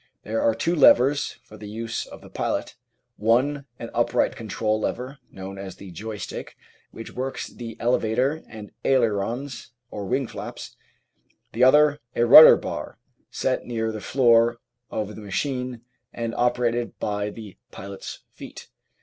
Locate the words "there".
0.23-0.41